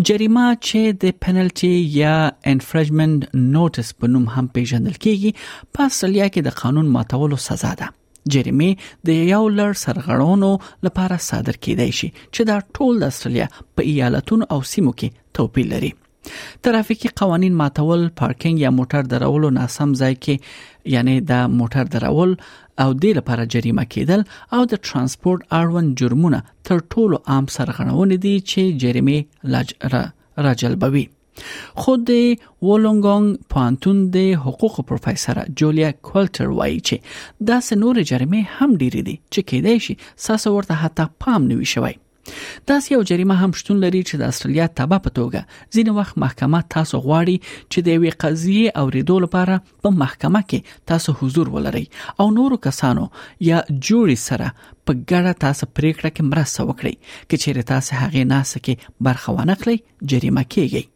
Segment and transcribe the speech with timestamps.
[0.08, 1.71] جریمه چې د پنالټي
[2.02, 2.12] یا
[2.52, 5.31] انفرجمنت نوټس په نوم هم پیژندل کیږي
[5.78, 7.91] په اصلیا کې د قانون ماتولو سزا ده
[8.36, 8.69] جریمه
[9.09, 10.52] د یو لړ سرغړونو
[10.89, 15.67] لپاره صادر کیدای شي چې دا ټول د اصلیا په ایالتونو او سیمو کې توپیر
[15.73, 15.91] لري
[16.63, 20.35] ترافیکي قوانين ماتول پارکینګ یا موټر درولو ناسم ځای کې
[20.95, 22.31] یعنی د موټر درول
[22.85, 24.22] او د لپاره جریمه کېدل
[24.57, 26.39] او د ترانسپورت اړوند جرمونه
[26.72, 29.17] تر ټولو عام سرغړونې دي چې جریمه
[29.55, 30.03] لاج را
[30.50, 31.05] راجلبوي
[31.83, 39.02] خود وولونګونګ پانتون د حقوق پروفیسور جولیا کولټر وایي چې دا سنور جرمه هم ډېری
[39.09, 39.95] دي چې کېدای شي
[40.27, 41.95] ساسو ورته حتی پام نوي شوی
[42.67, 46.61] داسې یو جریمه هم شتون لري چې د استرالیا تبه په توګه ځینې وخت محکمه
[46.75, 51.83] تاسو غواړي چې د یوې قضیه اوریدو لپاره په محکمه کې تاسو حضور ولرئ
[52.23, 53.07] او نورو کسانو
[53.52, 58.63] یا جوړي سره په ګډه تاسو پریکړه کې مرسته وکړئ چې چیرې تاسو هغه ناسه
[58.67, 59.77] کې برخه ونخلي
[60.13, 60.95] جریمه کیږي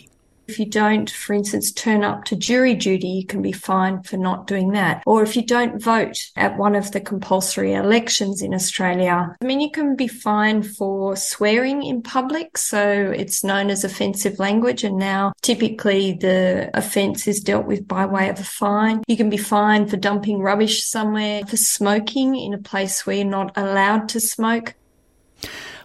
[0.52, 4.18] If you don't, for instance, turn up to jury duty, you can be fined for
[4.18, 5.02] not doing that.
[5.06, 9.62] Or if you don't vote at one of the compulsory elections in Australia, I mean,
[9.62, 12.58] you can be fined for swearing in public.
[12.58, 12.86] So
[13.16, 14.84] it's known as offensive language.
[14.84, 19.02] And now typically the offence is dealt with by way of a fine.
[19.08, 23.24] You can be fined for dumping rubbish somewhere, for smoking in a place where you're
[23.24, 24.74] not allowed to smoke.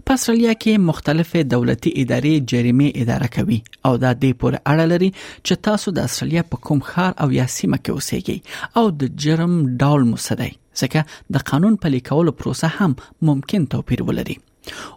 [0.06, 3.58] په استرالیا کې مختلفې دولتي ادارې جریمه اداره کوي
[3.90, 5.10] او دا د پورې اړه لري
[5.46, 8.40] چې تاسو د استرالیا په کوم ښار او یا سیمه کې اوسئ
[8.82, 9.54] او د جرم
[9.86, 10.52] ډول مسدای
[10.84, 11.02] ځکه
[11.38, 12.92] د قانون پلي کولو پروسه هم
[13.32, 14.38] ممکن توپیر ولري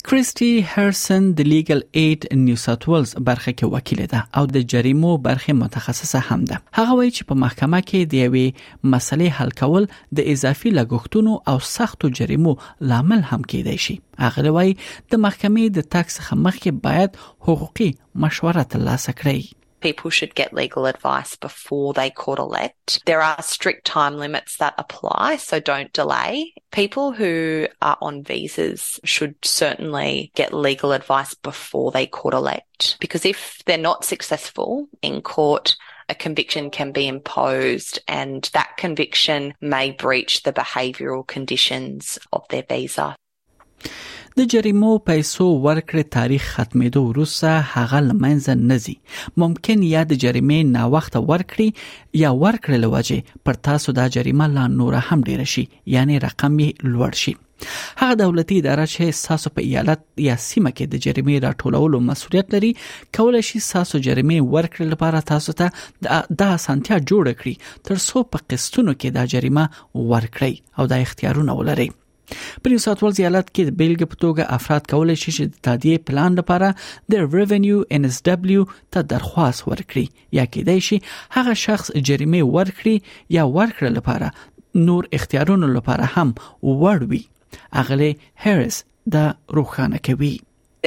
[0.10, 4.66] کریسټي هرسن د لیګل اید ان نیو ساوث ویلز برخه کې وکیل ده او د
[4.74, 8.48] جریمو برخه متخصصه هم ده هغه وایي چې په محکمه کې د یوې
[8.94, 9.84] مسلې حل کول
[10.20, 12.54] د اضافي لګښتونو او سختو جریمو
[12.92, 13.96] لامل هم کېدای شي
[14.28, 17.12] هغه وایي د محکمې د تاکس خمخ کې باید
[17.50, 17.90] حقوقي
[18.26, 19.40] مشوره ترلاسه کړئ
[19.84, 23.02] people should get legal advice before they court elect.
[23.06, 26.54] There are strict time limits that apply, so don't delay.
[26.72, 33.26] People who are on visas should certainly get legal advice before they court elect because
[33.26, 35.76] if they're not successful in court,
[36.08, 42.64] a conviction can be imposed and that conviction may breach the behavioural conditions of their
[42.70, 43.18] visa.
[44.40, 48.94] د جریمو پیسو ورکړې تاریخ ختمېدو وروسته هغه لمنځه نزي
[49.44, 51.68] ممکن یا د جریمې ناوخته ورکړي
[52.24, 55.64] یا ورکړل وجه پر تاسو دا جریمه لا نور هم ډیر شي
[55.98, 57.34] یعنی رقم یې لوړ شي
[58.02, 62.72] هغه دولتي اداره چې ساسو په ایالت یا سیمه کې د جریمې راټولولو مسولیت لري
[63.24, 68.48] کولای شي ساسو جریمې ورکړل لپاره تاسو ته د اسانتیا جوړ کړي تر څو په
[68.54, 69.74] قسطونو کې دا جریمه
[70.14, 71.90] ورکړي او دا اختیارونه ولري
[72.30, 75.64] په نیو ساوث ویلز ایالت کې د بیلګې په توګه افراد کولای شي چې د
[75.68, 76.70] تادیې پلان لپاره
[77.14, 80.06] د ریونیو ان اس دبليو ته درخواست ورکړي
[80.40, 80.98] یا کېدای شي
[81.38, 82.96] هغه شخص جریمه ورکړي
[83.38, 84.28] یا ورکړه لپاره
[84.88, 86.30] نور اختیارونو لپاره هم
[86.84, 87.24] وړوي
[87.84, 88.12] اغلی
[88.48, 88.78] هریس
[89.16, 89.26] دا
[89.60, 90.36] روخانه کوي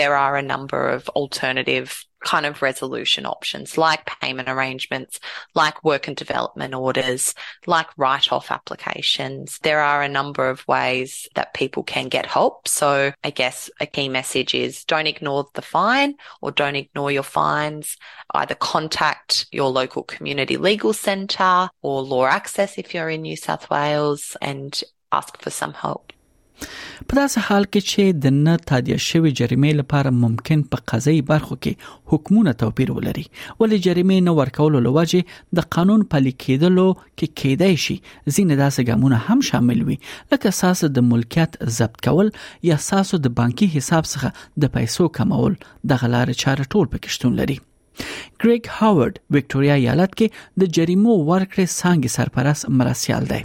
[0.03, 1.93] there are a number of alternative
[2.25, 5.21] kind of resolution options like payment arrangements,
[5.55, 7.35] like work and development orders,
[7.67, 9.59] like write off applications.
[9.61, 12.69] There are a number of ways that people can get help.
[12.69, 17.23] So I guess a key message is don't ignore the fine or don't ignore your
[17.23, 17.97] fines.
[18.35, 23.71] Either contact your local community legal centre or law access if you're in New South
[23.71, 26.13] Wales and ask for some help.
[26.61, 31.57] په داسې حال کې چې د نه تادیه شوی جریمې لپاره ممکن په قضایي برخو
[31.67, 37.81] کې حکمونه توپیر ولري ولې جریمې نه ورکول لوجه د قانون پلي کېدلو کې کېدای
[37.87, 39.97] شي ځینې داسې ګامونه هم شامل وي
[40.35, 42.33] لکه اساس د ملکیت ضبط کول
[42.71, 45.59] یا اساس د بانکي حساب څخه د پیسو کمول
[45.93, 51.77] د غلار چاره ټول پکې شتون لري ګریګ هاورډ وکټوريا ایالت کې د جریمو ورکړې
[51.81, 53.43] سانګي سرپرست مرسیال دی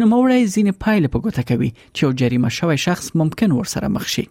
[0.00, 4.24] نوموړی ځینې پایله په ګوته کوي چې یو جریمه شوی شخص ممکن ورسره مخ شي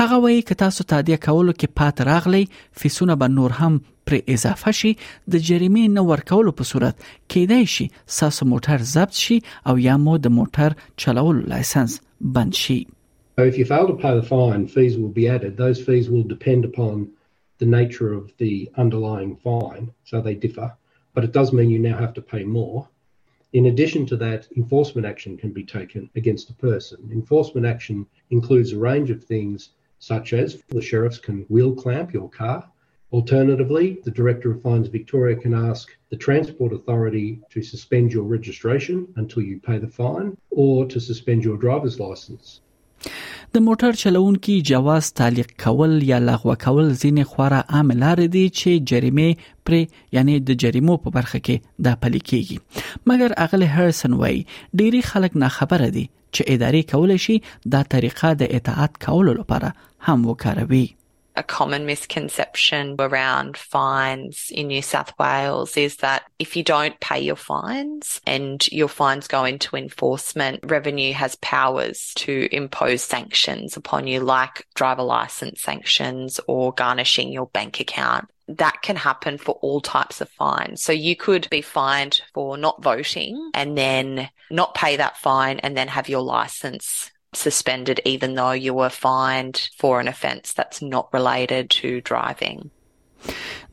[0.00, 2.42] هغه وایي که تاسو تادیه کولو کې پات راغلی
[2.82, 3.74] فیسونه به نور هم
[4.10, 6.96] پر اضافه شي د جریمې نه ورکولو په صورت
[7.32, 7.86] کېدای شي
[8.20, 9.36] ساسو موټر ضبط شي
[9.72, 10.70] او یا مو د موټر
[11.04, 11.92] چلولو لایسنس
[12.38, 12.80] بند شي
[13.50, 15.52] If you fail to pay the fine, fees will be added.
[15.60, 17.06] Those fees will depend upon
[17.62, 18.54] the nature of the
[18.84, 20.68] underlying fine, so they differ.
[21.14, 22.82] But it does mean you now have to pay more.
[23.52, 27.10] In addition to that, enforcement action can be taken against a person.
[27.12, 32.28] Enforcement action includes a range of things such as the sheriffs can wheel clamp your
[32.30, 32.70] car.
[33.12, 39.08] Alternatively, the Director of Fines Victoria can ask the Transport Authority to suspend your registration
[39.16, 42.60] until you pay the fine or to suspend your driver's licence.
[43.56, 48.70] د موټر چلوونکي جواز تعلیق کول یا لغوه کول ځینې خورا عام لارې دي چې
[48.90, 49.28] جریمه
[49.70, 49.80] پرې
[50.18, 51.56] یعنی د جریمو په برخه کې
[51.88, 52.56] د پلي کیږي
[53.12, 54.32] مګر اغلی هرسن وای
[54.78, 57.36] ډيري خلک نه خبره دي چې ادارې کول شي
[57.74, 59.68] دا طریقه د اطاعت کولو لپاره
[60.08, 60.86] هم وکاروي
[61.36, 67.20] a common misconception around fines in New South Wales is that if you don't pay
[67.20, 74.06] your fines and your fines go into enforcement, revenue has powers to impose sanctions upon
[74.06, 79.80] you, like driver license sanctions or garnishing your bank account that can happen for all
[79.80, 80.82] types of fines.
[80.82, 85.76] So you could be fined for not voting and then not pay that fine and
[85.76, 91.08] then have your license suspended even though you were fined for an offence that's not
[91.12, 92.70] related to driving.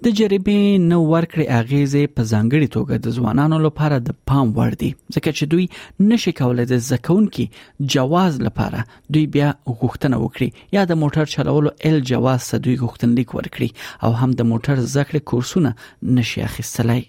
[0.04, 4.90] د جریبې نو ورکړې اغیزې په ځانګړي توګه د ځوانانو لپاره د پام وړ دي
[5.16, 5.66] ځکه چې دوی
[6.10, 8.84] نشي کولای د زکونکې جواز لپاره
[9.16, 9.48] دوی بیا
[9.80, 10.50] غوښتنه وکړي
[10.80, 13.70] یا د موټر چلولو ال جواز څخه دوی غوښتنلیک ورکړي
[14.08, 15.76] او هم د موټر زکړې کورسونه
[16.20, 17.04] نشي اخیستلای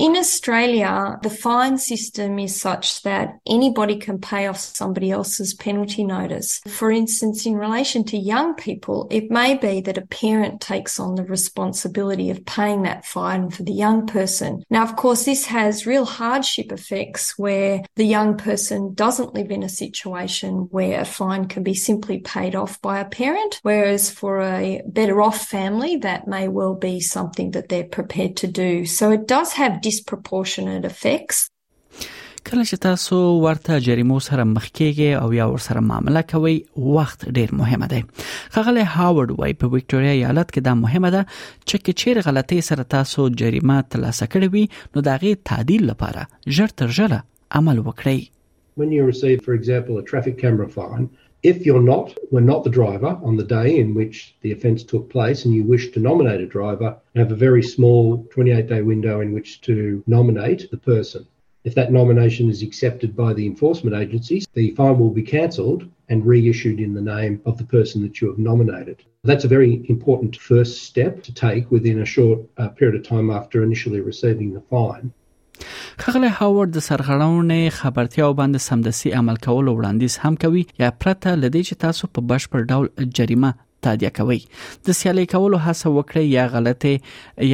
[0.00, 6.04] In Australia, the fine system is such that anybody can pay off somebody else's penalty
[6.04, 6.62] notice.
[6.68, 11.16] For instance, in relation to young people, it may be that a parent takes on
[11.16, 14.64] the responsibility of paying that fine for the young person.
[14.70, 19.62] Now, of course, this has real hardship effects where the young person doesn't live in
[19.62, 24.40] a situation where a fine can be simply paid off by a parent, whereas for
[24.40, 28.86] a better off family, that may well be something that they're prepared to do.
[28.86, 31.40] So it does have disproportionate effects
[32.50, 36.52] کله چې تاسو ورته جریمو سره مخ کیږئ او یا ورسره معامله کوي
[36.96, 37.98] وخت ډیر مهم دی
[38.56, 42.88] خغلی هاورد وای په وکټوريا ایالت کې دا مهمه ده چې کې چیرې غلطي سره
[42.96, 47.20] تاسو جریمه ترلاسه کړې وي نو دا غي تعدیل لپاره ژر تر ژره
[47.60, 48.26] عمل وکړئ
[48.80, 51.06] When you receive, for example, a traffic camera fine,
[51.42, 55.08] If you're not, were not the driver on the day in which the offence took
[55.08, 58.82] place and you wish to nominate a driver, you have a very small 28 day
[58.82, 61.26] window in which to nominate the person.
[61.64, 66.26] If that nomination is accepted by the enforcement agencies, the fine will be cancelled and
[66.26, 68.98] reissued in the name of the person that you have nominated.
[69.24, 73.30] That's a very important first step to take within a short uh, period of time
[73.30, 75.10] after initially receiving the fine.
[76.04, 81.62] ښاغلی هاورد د سرغړونې خبرتیاو باندې سمدسي عمل کول وړاندیز هم کوي یا پرته لدې
[81.68, 82.86] چې تاسو په بشپړ ډول
[83.18, 83.50] جریمه
[83.86, 84.38] تادیه کوي
[84.88, 86.92] د سیالي کولو هڅه وکړي یا غلطي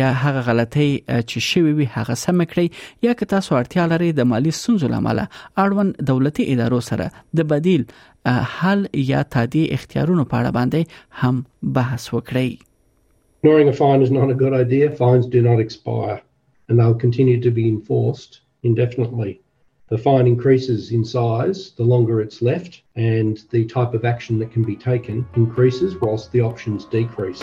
[0.01, 0.87] یا هغه غلطي
[1.29, 2.67] چې شوی وي هغه سم کړئ
[3.09, 7.11] یا که تاسو اړتیا لرئ د مالی ستونزو لامل اړوند دولتي ادارو سره
[7.41, 7.85] د بدیل
[8.61, 14.31] حل یا تادیه اختیارونو په اړه باندې هم بحث وکړئ Ignoring a fine is not
[14.35, 14.87] a good idea.
[15.03, 16.17] Fines do not expire.
[16.69, 19.41] and they'll continue to be enforced indefinitely.
[19.89, 24.53] The fine increases in size the longer it's left, and the type of action that
[24.53, 27.43] can be taken increases whilst the options decrease.